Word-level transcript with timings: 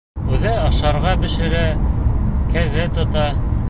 Үҙе 0.37 0.53
ашарға 0.61 1.13
бешерә, 1.27 1.63
кәзә 2.57 2.93
тота. 2.99 3.33